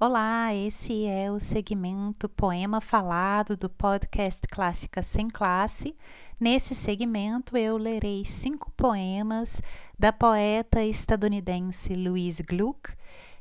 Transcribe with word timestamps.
Olá, 0.00 0.54
esse 0.54 1.06
é 1.06 1.28
o 1.28 1.40
segmento 1.40 2.28
Poema 2.28 2.80
Falado 2.80 3.56
do 3.56 3.68
podcast 3.68 4.46
Clássica 4.46 5.02
Sem 5.02 5.26
Classe. 5.28 5.92
Nesse 6.38 6.72
segmento, 6.72 7.56
eu 7.56 7.76
lerei 7.76 8.24
cinco 8.24 8.70
poemas 8.76 9.60
da 9.98 10.12
poeta 10.12 10.84
estadunidense 10.84 11.96
Louise 11.96 12.44
Gluck, 12.44 12.92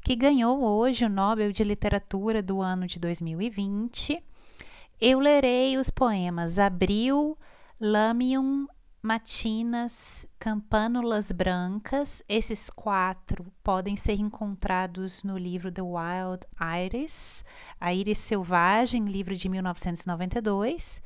que 0.00 0.14
ganhou 0.14 0.62
hoje 0.62 1.04
o 1.04 1.08
Nobel 1.08 1.50
de 1.50 1.64
Literatura 1.64 2.40
do 2.40 2.62
ano 2.62 2.86
de 2.86 3.00
2020. 3.00 4.22
Eu 5.00 5.18
lerei 5.18 5.76
os 5.76 5.90
poemas 5.90 6.60
Abril, 6.60 7.36
Lamium, 7.80 8.68
matinas, 9.04 10.26
campânulas 10.38 11.30
brancas. 11.30 12.22
Esses 12.26 12.70
quatro 12.70 13.52
podem 13.62 13.96
ser 13.96 14.14
encontrados 14.14 15.22
no 15.22 15.36
livro 15.36 15.70
The 15.70 15.82
Wild 15.82 16.46
Iris, 16.86 17.44
A 17.78 17.92
Iris 17.92 18.16
Selvagem, 18.16 19.04
livro 19.04 19.36
de 19.36 19.46
1992. 19.46 21.02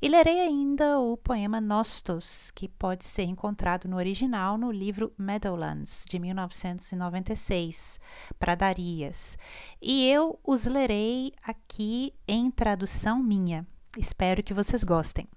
E 0.00 0.06
lerei 0.06 0.38
ainda 0.42 1.00
o 1.00 1.16
poema 1.16 1.60
Nostos, 1.60 2.52
que 2.52 2.68
pode 2.68 3.04
ser 3.04 3.24
encontrado 3.24 3.88
no 3.88 3.96
original 3.96 4.56
no 4.56 4.70
livro 4.70 5.12
Meadowlands, 5.18 6.04
de 6.08 6.20
1996, 6.20 7.98
Pradarias. 8.38 9.36
E 9.82 10.06
eu 10.06 10.38
os 10.44 10.66
lerei 10.66 11.32
aqui 11.42 12.14
em 12.28 12.48
tradução 12.48 13.20
minha. 13.20 13.66
Espero 13.98 14.40
que 14.40 14.54
vocês 14.54 14.84
gostem 14.84 15.28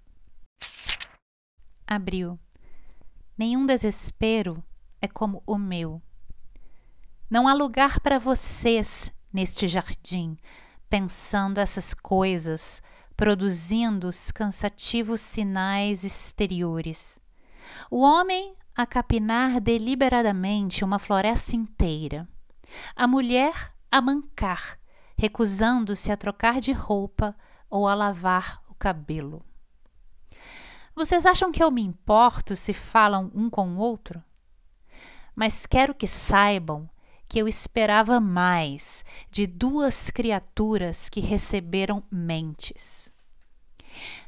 abriu. 1.87 2.39
Nenhum 3.37 3.65
desespero 3.65 4.63
é 5.01 5.07
como 5.07 5.41
o 5.45 5.57
meu. 5.57 6.01
Não 7.29 7.47
há 7.47 7.53
lugar 7.53 7.99
para 7.99 8.19
vocês 8.19 9.11
neste 9.31 9.67
jardim, 9.67 10.37
pensando 10.89 11.59
essas 11.59 11.93
coisas, 11.93 12.81
produzindo 13.17 14.07
os 14.07 14.31
cansativos 14.31 15.21
sinais 15.21 16.03
exteriores. 16.03 17.19
O 17.89 18.01
homem 18.01 18.55
a 18.75 18.85
capinar 18.85 19.59
deliberadamente 19.59 20.83
uma 20.83 20.99
floresta 20.99 21.55
inteira. 21.55 22.27
A 22.95 23.07
mulher 23.07 23.73
a 23.91 24.01
mancar, 24.01 24.79
recusando-se 25.17 26.11
a 26.11 26.17
trocar 26.17 26.59
de 26.59 26.71
roupa 26.71 27.35
ou 27.69 27.87
a 27.87 27.93
lavar 27.93 28.61
o 28.69 28.75
cabelo. 28.75 29.43
Vocês 30.95 31.25
acham 31.25 31.51
que 31.51 31.63
eu 31.63 31.71
me 31.71 31.81
importo 31.81 32.55
se 32.55 32.73
falam 32.73 33.31
um 33.33 33.49
com 33.49 33.75
o 33.75 33.77
outro? 33.77 34.23
Mas 35.35 35.65
quero 35.65 35.95
que 35.95 36.05
saibam 36.05 36.87
que 37.27 37.39
eu 37.39 37.47
esperava 37.47 38.19
mais 38.19 39.03
de 39.31 39.47
duas 39.47 40.11
criaturas 40.11 41.09
que 41.09 41.19
receberam 41.19 42.03
mentes. 42.11 43.11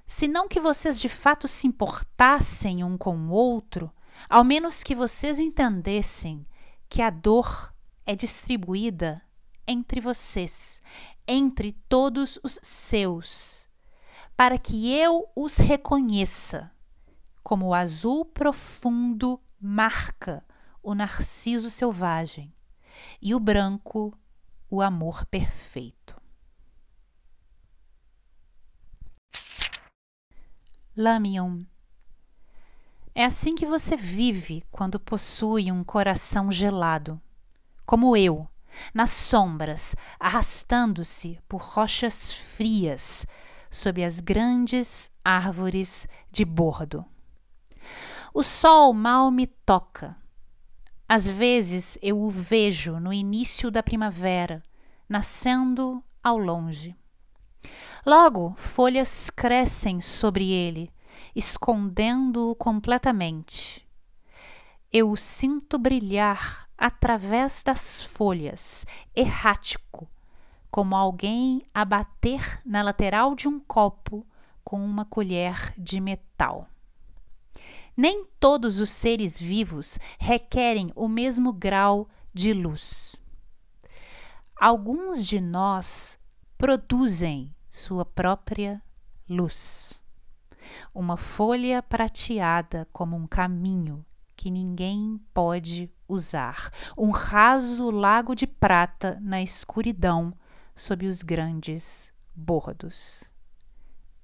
Se 0.07 0.27
não 0.27 0.47
que 0.47 0.59
vocês 0.59 0.99
de 0.99 1.07
fato 1.09 1.47
se 1.47 1.67
importassem 1.67 2.83
um 2.83 2.97
com 2.97 3.15
o 3.15 3.29
outro, 3.29 3.91
ao 4.27 4.43
menos 4.43 4.81
que 4.81 4.95
vocês 4.95 5.37
entendessem 5.37 6.47
que 6.89 7.01
a 7.01 7.11
dor 7.11 7.71
é 8.07 8.15
distribuída 8.15 9.21
entre 9.67 10.01
vocês, 10.01 10.81
entre 11.27 11.73
todos 11.87 12.39
os 12.43 12.59
seus 12.63 13.64
para 14.35 14.57
que 14.57 14.91
eu 14.93 15.29
os 15.35 15.57
reconheça, 15.57 16.71
como 17.41 17.67
o 17.67 17.73
azul 17.73 18.25
profundo 18.25 19.39
marca 19.59 20.45
o 20.83 20.93
narciso 20.93 21.69
selvagem 21.69 22.53
e 23.21 23.33
o 23.33 23.39
branco 23.39 24.17
o 24.69 24.81
amor 24.81 25.25
perfeito. 25.25 26.21
Lamion. 30.95 31.63
É 33.13 33.25
assim 33.25 33.55
que 33.55 33.65
você 33.65 33.95
vive 33.95 34.63
quando 34.69 34.99
possui 34.99 35.71
um 35.71 35.83
coração 35.83 36.51
gelado, 36.51 37.21
como 37.85 38.15
eu, 38.17 38.47
nas 38.93 39.11
sombras, 39.11 39.95
arrastando-se 40.19 41.39
por 41.47 41.61
rochas 41.61 42.31
frias, 42.31 43.25
sob 43.75 44.03
as 44.03 44.21
grandes 44.21 45.11
árvores 45.23 46.07
de 46.31 46.45
bordo. 46.45 47.05
O 48.33 48.41
sol 48.41 48.93
mal 48.93 49.29
me 49.29 49.45
toca. 49.45 50.15
Às 51.07 51.27
vezes 51.27 51.99
eu 52.01 52.19
o 52.19 52.29
vejo 52.29 52.99
no 52.99 53.13
início 53.13 53.69
da 53.69 53.83
primavera, 53.83 54.63
nascendo 55.09 56.01
ao 56.23 56.37
longe. 56.37 56.95
Logo, 58.05 58.53
folhas 58.55 59.29
crescem 59.29 59.99
sobre 59.99 60.51
ele, 60.51 60.89
escondendo-o 61.35 62.55
completamente. 62.55 63.85
Eu 64.91 65.11
o 65.11 65.17
sinto 65.17 65.77
brilhar 65.77 66.69
através 66.77 67.61
das 67.61 68.01
folhas, 68.03 68.85
errático, 69.13 70.09
como 70.75 70.93
alguém 70.93 71.65
a 71.73 71.85
bater 71.85 72.61
na 72.65 72.81
lateral 72.81 73.33
de 73.33 73.47
um 73.47 73.61
copo 73.61 74.27
com 74.61 74.83
uma 74.83 75.05
colher 75.05 75.73
de 75.77 76.01
metal. 76.01 76.67
Nem 77.95 78.25
todos 78.41 78.81
os 78.81 78.89
seres 78.89 79.39
vivos 79.39 79.97
requerem 80.19 80.91
o 80.93 81.07
mesmo 81.07 81.53
grau 81.53 82.09
de 82.33 82.51
luz. 82.51 83.15
Alguns 84.59 85.25
de 85.25 85.39
nós 85.39 86.19
produzem 86.57 87.55
sua 87.69 88.03
própria 88.03 88.83
luz. 89.29 90.01
Uma 90.93 91.15
folha 91.15 91.81
prateada 91.81 92.85
como 92.91 93.15
um 93.15 93.25
caminho 93.25 94.05
que 94.35 94.51
ninguém 94.51 95.21
pode 95.33 95.89
usar, 96.05 96.69
um 96.97 97.11
raso 97.11 97.89
lago 97.89 98.35
de 98.35 98.45
prata 98.45 99.17
na 99.21 99.41
escuridão 99.41 100.33
sob 100.75 101.07
os 101.07 101.21
grandes 101.21 102.11
bordos. 102.35 103.23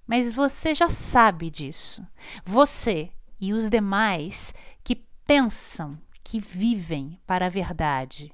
Mas 0.06 0.34
você 0.34 0.76
já 0.76 0.90
sabe 0.90 1.50
disso. 1.50 2.06
Você 2.44 3.12
e 3.40 3.54
os 3.54 3.70
demais 3.70 4.54
que 4.84 4.96
pensam 5.26 5.98
que 6.24 6.40
vivem 6.40 7.20
para 7.26 7.46
a 7.46 7.50
verdade 7.50 8.34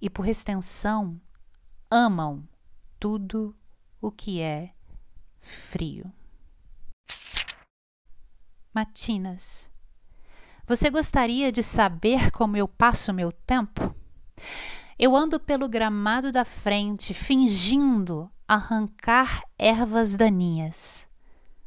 e, 0.00 0.08
por 0.10 0.28
extensão, 0.28 1.20
amam 1.90 2.46
tudo 3.00 3.56
o 4.00 4.10
que 4.12 4.40
é 4.40 4.72
frio. 5.40 6.12
Matinas. 8.72 9.70
Você 10.66 10.90
gostaria 10.90 11.50
de 11.50 11.62
saber 11.62 12.30
como 12.30 12.56
eu 12.56 12.68
passo 12.68 13.12
meu 13.12 13.32
tempo? 13.32 13.94
Eu 14.98 15.14
ando 15.14 15.38
pelo 15.38 15.68
gramado 15.68 16.32
da 16.32 16.44
frente, 16.44 17.14
fingindo 17.14 18.28
arrancar 18.48 19.42
ervas 19.56 20.16
daninhas. 20.16 21.06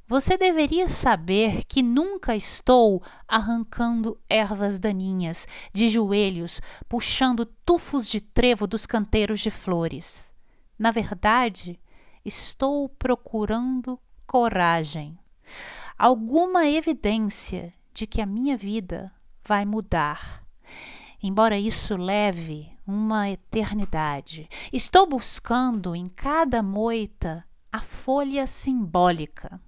Você 0.05 0.37
deveria 0.37 0.89
saber 0.89 1.63
que 1.63 1.81
nunca 1.81 2.35
estou 2.35 3.01
arrancando 3.25 4.19
ervas 4.29 4.77
daninhas 4.77 5.47
de 5.71 5.87
joelhos, 5.87 6.59
puxando 6.89 7.45
tufos 7.65 8.09
de 8.09 8.19
trevo 8.19 8.67
dos 8.67 8.85
canteiros 8.85 9.39
de 9.39 9.49
flores. 9.49 10.33
Na 10.77 10.91
verdade, 10.91 11.79
estou 12.25 12.89
procurando 12.89 13.97
coragem, 14.27 15.17
alguma 15.97 16.67
evidência 16.67 17.73
de 17.93 18.05
que 18.05 18.19
a 18.19 18.25
minha 18.25 18.57
vida 18.57 19.09
vai 19.45 19.63
mudar. 19.63 20.45
Embora 21.23 21.57
isso 21.57 21.95
leve 21.95 22.69
uma 22.91 23.29
eternidade. 23.29 24.49
Estou 24.73 25.07
buscando 25.07 25.95
em 25.95 26.07
cada 26.07 26.61
moita 26.61 27.45
a 27.71 27.79
folha 27.79 28.45
simbólica. 28.45 29.61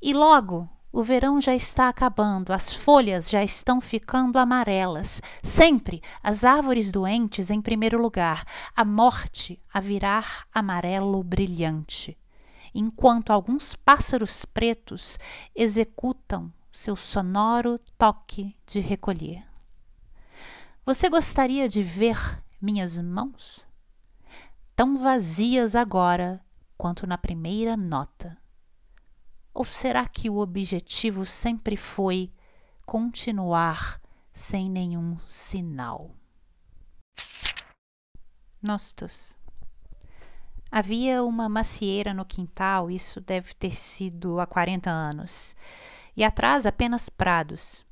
E 0.00 0.12
logo 0.12 0.68
o 0.92 1.02
verão 1.02 1.40
já 1.40 1.54
está 1.54 1.88
acabando, 1.88 2.52
as 2.52 2.74
folhas 2.74 3.30
já 3.30 3.42
estão 3.42 3.80
ficando 3.80 4.38
amarelas. 4.38 5.22
Sempre 5.42 6.02
as 6.22 6.44
árvores 6.44 6.90
doentes 6.90 7.50
em 7.50 7.62
primeiro 7.62 8.00
lugar, 8.00 8.44
a 8.76 8.84
morte 8.84 9.58
a 9.72 9.80
virar 9.80 10.46
amarelo 10.52 11.22
brilhante, 11.22 12.18
enquanto 12.74 13.30
alguns 13.30 13.74
pássaros 13.74 14.44
pretos 14.44 15.18
executam 15.56 16.52
seu 16.70 16.94
sonoro 16.94 17.80
toque 17.96 18.54
de 18.66 18.80
recolher. 18.80 19.51
Você 20.84 21.08
gostaria 21.08 21.68
de 21.68 21.80
ver 21.80 22.42
minhas 22.60 22.98
mãos? 22.98 23.64
Tão 24.74 24.98
vazias 24.98 25.76
agora 25.76 26.44
quanto 26.76 27.06
na 27.06 27.16
primeira 27.16 27.76
nota. 27.76 28.36
Ou 29.54 29.64
será 29.64 30.08
que 30.08 30.28
o 30.28 30.38
objetivo 30.38 31.24
sempre 31.24 31.76
foi 31.76 32.32
continuar 32.84 34.00
sem 34.34 34.68
nenhum 34.68 35.16
sinal? 35.20 36.16
Nostos. 38.60 39.36
Havia 40.68 41.22
uma 41.22 41.48
macieira 41.48 42.12
no 42.12 42.24
quintal, 42.24 42.90
isso 42.90 43.20
deve 43.20 43.54
ter 43.54 43.76
sido 43.76 44.40
há 44.40 44.46
40 44.48 44.90
anos, 44.90 45.54
e 46.16 46.24
atrás 46.24 46.66
apenas 46.66 47.08
prados. 47.08 47.86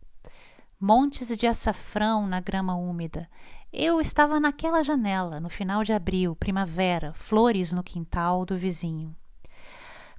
Montes 0.82 1.36
de 1.36 1.46
açafrão 1.46 2.26
na 2.26 2.40
grama 2.40 2.74
úmida. 2.74 3.28
Eu 3.70 4.00
estava 4.00 4.40
naquela 4.40 4.82
janela, 4.82 5.38
no 5.38 5.50
final 5.50 5.84
de 5.84 5.92
abril, 5.92 6.34
primavera, 6.34 7.12
flores 7.12 7.70
no 7.70 7.82
quintal 7.82 8.46
do 8.46 8.56
vizinho. 8.56 9.14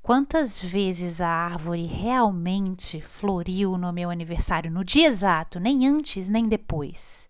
Quantas 0.03 0.61
vezes 0.61 1.19
a 1.19 1.27
árvore 1.27 1.87
realmente 1.87 3.01
floriu 3.01 3.75
no 3.75 3.91
meu 3.91 4.11
aniversário, 4.11 4.69
no 4.69 4.85
dia 4.85 5.07
exato, 5.07 5.59
nem 5.59 5.87
antes 5.87 6.29
nem 6.29 6.47
depois? 6.47 7.27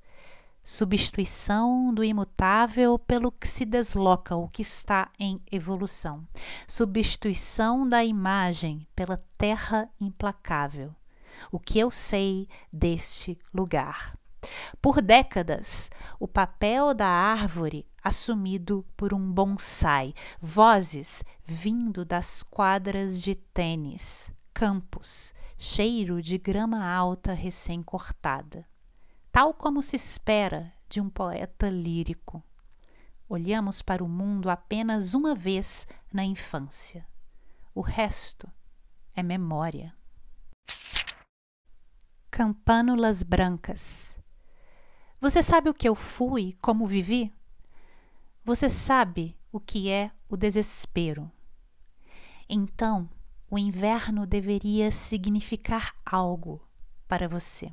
Substituição 0.61 1.93
do 1.93 2.03
imutável 2.03 2.99
pelo 2.99 3.31
que 3.31 3.47
se 3.47 3.63
desloca, 3.63 4.35
o 4.35 4.49
que 4.49 4.61
está 4.61 5.09
em 5.17 5.41
evolução. 5.49 6.27
Substituição 6.67 7.87
da 7.87 8.03
imagem 8.03 8.85
pela 8.93 9.17
terra 9.37 9.89
implacável. 10.01 10.93
O 11.51 11.59
que 11.59 11.79
eu 11.79 11.91
sei 11.91 12.47
deste 12.71 13.37
lugar. 13.53 14.17
Por 14.81 15.01
décadas, 15.01 15.89
o 16.19 16.27
papel 16.27 16.93
da 16.93 17.07
árvore 17.07 17.87
assumido 18.03 18.85
por 18.97 19.13
um 19.13 19.31
bonsai, 19.31 20.13
vozes 20.39 21.23
vindo 21.43 22.03
das 22.03 22.41
quadras 22.41 23.21
de 23.21 23.35
tênis, 23.35 24.31
campos, 24.53 25.33
cheiro 25.57 26.21
de 26.21 26.37
grama 26.37 26.83
alta 26.83 27.33
recém-cortada, 27.33 28.67
tal 29.31 29.53
como 29.53 29.83
se 29.83 29.95
espera 29.95 30.73
de 30.89 30.99
um 30.99 31.09
poeta 31.09 31.69
lírico. 31.69 32.43
Olhamos 33.29 33.81
para 33.81 34.03
o 34.03 34.09
mundo 34.09 34.49
apenas 34.49 35.13
uma 35.13 35.35
vez 35.35 35.87
na 36.11 36.25
infância. 36.25 37.07
O 37.73 37.81
resto 37.81 38.51
é 39.15 39.23
memória. 39.23 39.95
Campânulas 42.33 43.23
brancas. 43.23 44.17
Você 45.19 45.43
sabe 45.43 45.69
o 45.69 45.73
que 45.73 45.87
eu 45.87 45.93
fui, 45.93 46.55
como 46.61 46.87
vivi? 46.87 47.29
Você 48.45 48.69
sabe 48.69 49.37
o 49.51 49.59
que 49.59 49.89
é 49.89 50.09
o 50.29 50.37
desespero. 50.37 51.29
Então, 52.47 53.09
o 53.49 53.59
inverno 53.59 54.25
deveria 54.25 54.91
significar 54.91 55.93
algo 56.05 56.65
para 57.05 57.27
você. 57.27 57.69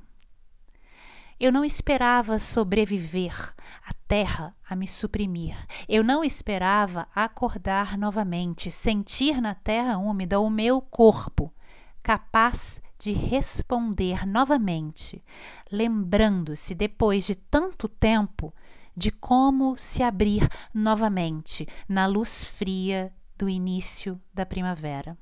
Eu 1.38 1.52
não 1.52 1.64
esperava 1.64 2.40
sobreviver, 2.40 3.54
a 3.86 3.94
terra 4.08 4.56
a 4.68 4.74
me 4.74 4.88
suprimir. 4.88 5.56
Eu 5.88 6.02
não 6.02 6.24
esperava 6.24 7.06
acordar 7.14 7.96
novamente, 7.96 8.72
sentir 8.72 9.40
na 9.40 9.54
terra 9.54 9.98
úmida 9.98 10.40
o 10.40 10.50
meu 10.50 10.80
corpo, 10.80 11.54
capaz 12.02 12.82
de 12.98 13.12
responder 13.12 14.26
novamente, 14.26 15.22
lembrando-se 15.70 16.74
depois 16.74 17.24
de 17.24 17.34
tanto 17.34 17.88
tempo 17.88 18.52
de 18.96 19.12
como 19.12 19.76
se 19.76 20.02
abrir 20.02 20.48
novamente 20.74 21.68
na 21.88 22.06
luz 22.06 22.42
fria 22.42 23.14
do 23.36 23.48
início 23.48 24.20
da 24.34 24.44
primavera. 24.44 25.16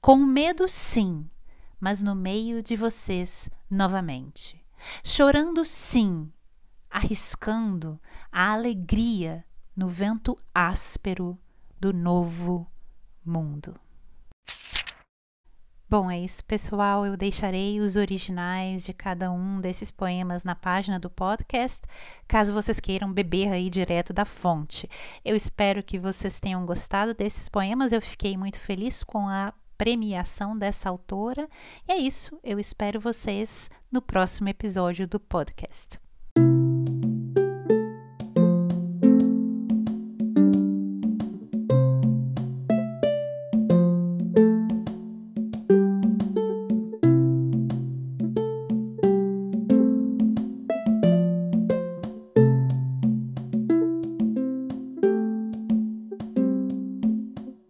Com 0.00 0.16
medo, 0.18 0.68
sim, 0.68 1.28
mas 1.80 2.02
no 2.02 2.14
meio 2.14 2.62
de 2.62 2.76
vocês 2.76 3.50
novamente. 3.68 4.64
Chorando, 5.02 5.64
sim, 5.64 6.32
arriscando 6.88 8.00
a 8.30 8.52
alegria 8.52 9.44
no 9.76 9.88
vento 9.88 10.38
áspero 10.54 11.36
do 11.80 11.92
novo 11.92 12.70
mundo. 13.24 13.78
Bom, 15.90 16.10
é 16.10 16.18
isso, 16.18 16.44
pessoal. 16.44 17.06
Eu 17.06 17.16
deixarei 17.16 17.80
os 17.80 17.96
originais 17.96 18.84
de 18.84 18.92
cada 18.92 19.32
um 19.32 19.58
desses 19.58 19.90
poemas 19.90 20.44
na 20.44 20.54
página 20.54 21.00
do 21.00 21.08
podcast, 21.08 21.80
caso 22.26 22.52
vocês 22.52 22.78
queiram 22.78 23.10
beber 23.10 23.48
aí 23.50 23.70
direto 23.70 24.12
da 24.12 24.26
fonte. 24.26 24.86
Eu 25.24 25.34
espero 25.34 25.82
que 25.82 25.98
vocês 25.98 26.38
tenham 26.38 26.66
gostado 26.66 27.14
desses 27.14 27.48
poemas. 27.48 27.90
Eu 27.90 28.02
fiquei 28.02 28.36
muito 28.36 28.60
feliz 28.60 29.02
com 29.02 29.28
a 29.28 29.54
premiação 29.78 30.58
dessa 30.58 30.90
autora. 30.90 31.48
E 31.88 31.92
é 31.92 31.96
isso. 31.96 32.38
Eu 32.44 32.60
espero 32.60 33.00
vocês 33.00 33.70
no 33.90 34.02
próximo 34.02 34.50
episódio 34.50 35.08
do 35.08 35.18
podcast. 35.18 35.98